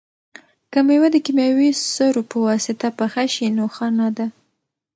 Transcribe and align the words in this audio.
که 0.71 0.79
مېوه 0.87 1.07
د 1.11 1.17
کیمیاوي 1.25 1.69
سرو 1.93 2.21
په 2.31 2.37
واسطه 2.47 2.87
پخه 2.99 3.23
شي 3.33 3.47
نو 3.57 3.65
ښه 3.75 3.87
نه 3.99 4.07
ده. 4.17 4.27